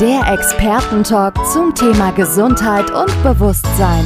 [0.00, 4.04] Der Expertentalk zum Thema Gesundheit und Bewusstsein.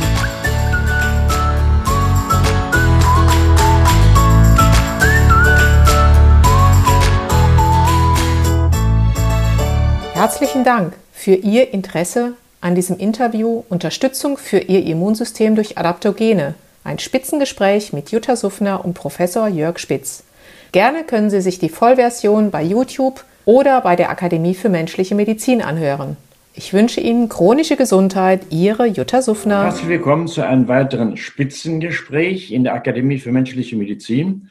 [10.13, 16.55] Herzlichen Dank für Ihr Interesse an diesem Interview Unterstützung für Ihr Immunsystem durch Adaptogene.
[16.85, 20.23] Ein Spitzengespräch mit Jutta Suffner und Professor Jörg Spitz.
[20.71, 25.61] Gerne können Sie sich die Vollversion bei YouTube oder bei der Akademie für menschliche Medizin
[25.61, 26.17] anhören.
[26.55, 29.65] Ich wünsche Ihnen chronische Gesundheit, Ihre Jutta Suffner.
[29.65, 34.51] Herzlich willkommen zu einem weiteren Spitzengespräch in der Akademie für menschliche Medizin.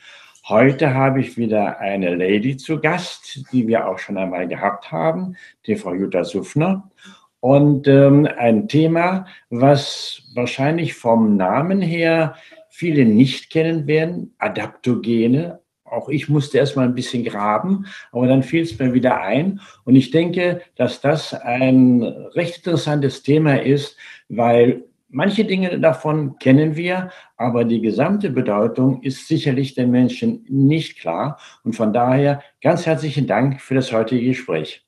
[0.49, 5.37] Heute habe ich wieder eine Lady zu Gast, die wir auch schon einmal gehabt haben,
[5.65, 6.91] die Frau Jutta Suffner.
[7.39, 12.35] Und ähm, ein Thema, was wahrscheinlich vom Namen her
[12.67, 15.59] viele nicht kennen werden, Adaptogene.
[15.91, 19.59] Auch ich musste erst mal ein bisschen graben, aber dann fiel es mir wieder ein.
[19.85, 26.75] Und ich denke, dass das ein recht interessantes Thema ist, weil manche Dinge davon kennen
[26.75, 31.39] wir, aber die gesamte Bedeutung ist sicherlich den Menschen nicht klar.
[31.63, 34.85] Und von daher ganz herzlichen Dank für das heutige Gespräch.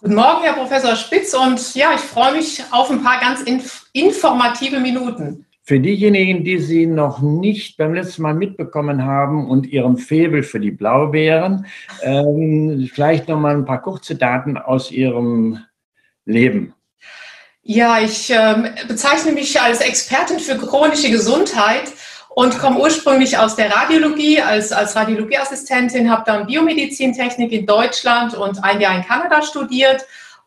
[0.00, 1.34] Guten Morgen, Herr Professor Spitz.
[1.34, 5.46] Und ja, ich freue mich auf ein paar ganz inf informative Minuten.
[5.66, 10.60] Für diejenigen, die Sie noch nicht beim letzten Mal mitbekommen haben und Ihrem Febel für
[10.60, 11.64] die Blaubeeren,
[12.02, 15.64] ähm, vielleicht noch mal ein paar kurze Daten aus Ihrem
[16.26, 16.74] Leben.
[17.62, 21.90] Ja, ich ähm, bezeichne mich als Expertin für chronische Gesundheit
[22.34, 28.62] und komme ursprünglich aus der Radiologie als, als Radiologieassistentin, habe dann Biomedizintechnik in Deutschland und
[28.62, 30.04] ein Jahr in Kanada studiert.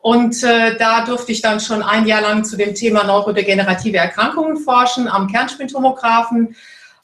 [0.08, 4.56] Und äh, da durfte ich dann schon ein Jahr lang zu dem Thema neurodegenerative Erkrankungen
[4.56, 6.56] forschen am Kernspintomographen.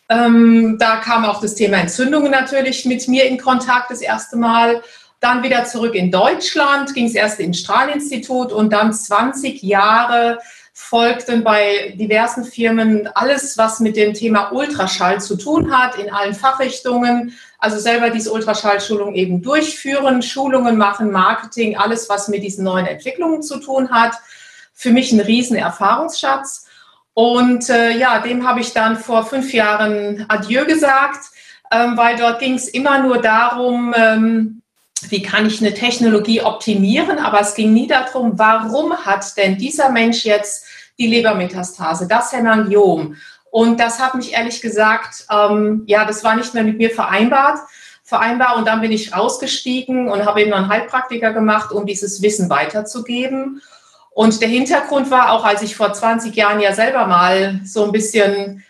[0.09, 4.83] Ähm, da kam auch das Thema Entzündungen natürlich mit mir in Kontakt das erste Mal.
[5.21, 10.39] Dann wieder zurück in Deutschland, ging es erst ins Strahlinstitut und dann 20 Jahre
[10.77, 16.35] folgten bei diversen Firmen alles, was mit dem Thema Ultraschall zu tun hat, in allen
[16.35, 17.33] Fachrichtungen.
[17.61, 23.41] Also selber diese Ultraschallschulung eben durchführen, Schulungen machen, Marketing, alles, was mit diesen neuen Entwicklungen
[23.41, 24.15] zu tun hat.
[24.73, 26.67] Für mich ein riesen Erfahrungsschatz.
[27.15, 31.27] Und äh, ja, dem habe ich dann vor fünf Jahren Adieu gesagt,
[31.71, 34.63] ähm, weil dort ging es immer nur darum, ähm,
[35.11, 39.91] wie kann ich eine Technologie optimieren, aber es ging nie darum, warum hat denn dieser
[39.91, 40.67] Mensch jetzt
[40.99, 43.17] die Lebermetastase, das Hemangiom.
[43.51, 47.59] Und das hat mich ehrlich gesagt, ähm, ja, das war nicht mehr mit mir vereinbart,
[48.03, 48.57] vereinbar.
[48.57, 53.63] Und dann bin ich rausgestiegen und habe eben einen Heilpraktiker gemacht, um dieses Wissen weiterzugeben.
[54.11, 57.93] Und der Hintergrund war auch, als ich vor 20 Jahren ja selber mal so ein
[57.93, 58.65] bisschen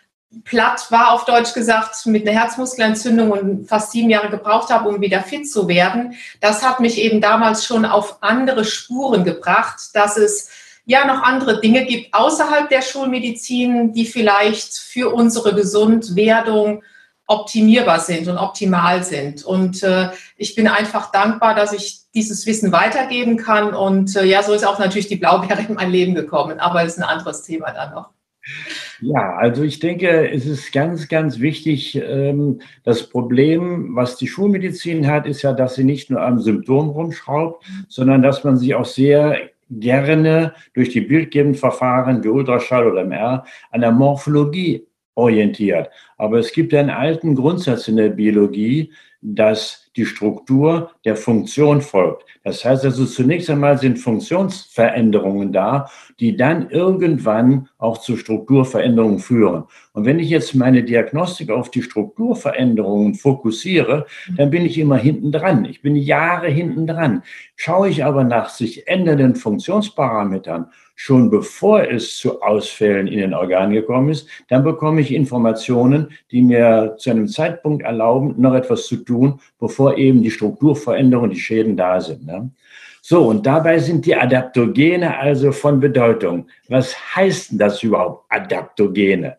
[0.44, 5.00] platt war, auf Deutsch gesagt, mit einer Herzmuskelentzündung und fast sieben Jahre gebraucht habe, um
[5.00, 6.14] wieder fit zu werden.
[6.40, 10.50] Das hat mich eben damals schon auf andere Spuren gebracht, dass es
[10.86, 16.82] ja noch andere Dinge gibt außerhalb der Schulmedizin, die vielleicht für unsere Gesundwerdung
[17.26, 19.44] optimierbar sind und optimal sind.
[19.44, 23.72] Und äh, ich bin einfach dankbar, dass ich dieses Wissen weitergeben kann.
[23.74, 26.60] Und äh, ja, so ist auch natürlich die Blaubeere in mein Leben gekommen.
[26.60, 28.10] Aber es ist ein anderes Thema dann noch.
[29.00, 31.96] Ja, also ich denke, es ist ganz, ganz wichtig.
[31.96, 36.90] Ähm, das Problem, was die Schulmedizin hat, ist ja, dass sie nicht nur am Symptom
[36.90, 39.38] rumschraubt, sondern dass man sich auch sehr
[39.70, 45.90] gerne durch die bildgebenden Verfahren wie Ultraschall oder MR an der Morphologie orientiert.
[46.18, 48.92] Aber es gibt einen alten Grundsatz in der Biologie,
[49.26, 52.24] dass die Struktur der Funktion folgt.
[52.42, 55.88] Das heißt also, zunächst einmal sind Funktionsveränderungen da,
[56.20, 59.64] die dann irgendwann auch zu Strukturveränderungen führen.
[59.92, 64.04] Und wenn ich jetzt meine Diagnostik auf die Strukturveränderungen fokussiere,
[64.36, 65.64] dann bin ich immer hinten dran.
[65.64, 67.22] Ich bin Jahre hinten dran.
[67.56, 73.72] Schaue ich aber nach sich ändernden Funktionsparametern, schon bevor es zu Ausfällen in den Organen
[73.72, 78.96] gekommen ist, dann bekomme ich Informationen, die mir zu einem Zeitpunkt erlauben, noch etwas zu
[78.96, 82.26] tun, bevor eben die Strukturveränderungen, die Schäden da sind.
[82.26, 82.50] Ne?
[83.02, 86.46] So, und dabei sind die Adaptogene also von Bedeutung.
[86.68, 89.36] Was heißt denn das überhaupt, Adaptogene?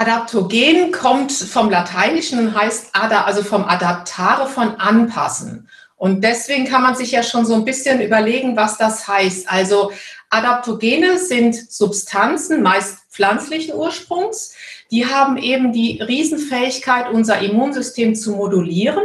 [0.00, 5.68] Adaptogen kommt vom Lateinischen und heißt ada, also vom Adaptare von anpassen.
[6.00, 9.46] Und deswegen kann man sich ja schon so ein bisschen überlegen, was das heißt.
[9.50, 9.92] Also
[10.30, 14.54] Adaptogene sind Substanzen, meist pflanzlichen Ursprungs.
[14.90, 19.04] Die haben eben die Riesenfähigkeit, unser Immunsystem zu modulieren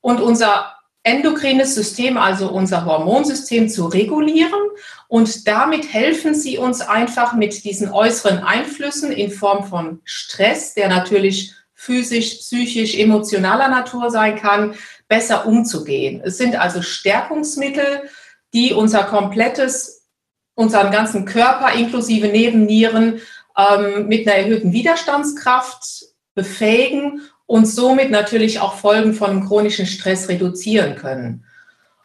[0.00, 0.72] und unser
[1.02, 4.62] endokrines System, also unser Hormonsystem zu regulieren.
[5.08, 10.88] Und damit helfen sie uns einfach mit diesen äußeren Einflüssen in Form von Stress, der
[10.88, 11.52] natürlich
[11.84, 14.74] physisch, psychisch, emotionaler Natur sein kann,
[15.06, 16.22] besser umzugehen.
[16.24, 18.08] Es sind also Stärkungsmittel,
[18.54, 20.06] die unser komplettes,
[20.54, 23.20] unseren ganzen Körper inklusive Nebennieren
[23.58, 30.96] ähm, mit einer erhöhten Widerstandskraft befähigen und somit natürlich auch Folgen von chronischen Stress reduzieren
[30.96, 31.44] können.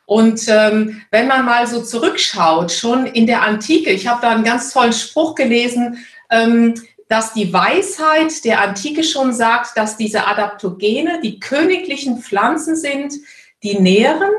[0.05, 4.43] Und ähm, wenn man mal so zurückschaut, schon in der Antike, ich habe da einen
[4.43, 6.73] ganz tollen Spruch gelesen, ähm,
[7.09, 13.15] dass die Weisheit der Antike schon sagt, dass diese Adaptogene die königlichen Pflanzen sind,
[13.63, 14.31] die nähren,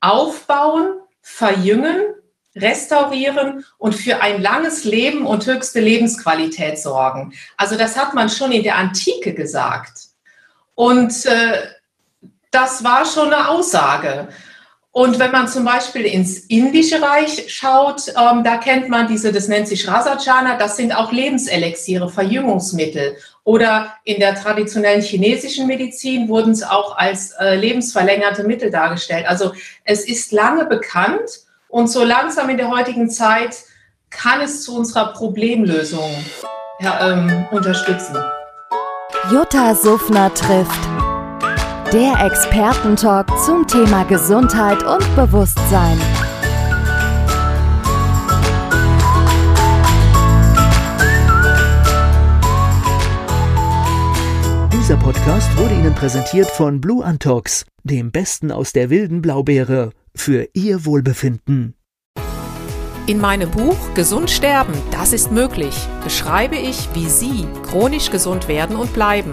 [0.00, 2.00] aufbauen, verjüngen,
[2.54, 7.34] restaurieren und für ein langes Leben und höchste Lebensqualität sorgen.
[7.56, 10.08] Also das hat man schon in der Antike gesagt.
[10.74, 11.60] Und äh,
[12.52, 14.28] das war schon eine Aussage.
[14.94, 19.48] Und wenn man zum Beispiel ins Indische Reich schaut, ähm, da kennt man diese, das
[19.48, 23.16] nennt sich Rasachana, das sind auch Lebenselixiere, Verjüngungsmittel.
[23.42, 29.26] Oder in der traditionellen chinesischen Medizin wurden es auch als äh, lebensverlängerte Mittel dargestellt.
[29.26, 29.52] Also
[29.84, 33.56] es ist lange bekannt und so langsam in der heutigen Zeit
[34.10, 36.14] kann es zu unserer Problemlösung
[36.80, 38.18] ja, ähm, unterstützen.
[39.30, 40.91] Jutta Suffner trifft.
[41.92, 45.98] Der Expertentalk zum Thema Gesundheit und Bewusstsein.
[54.72, 60.48] Dieser Podcast wurde Ihnen präsentiert von Blue Antox, dem Besten aus der wilden Blaubeere, für
[60.54, 61.74] Ihr Wohlbefinden.
[63.06, 68.76] In meinem Buch Gesund sterben, das ist möglich, beschreibe ich, wie Sie chronisch gesund werden
[68.76, 69.32] und bleiben.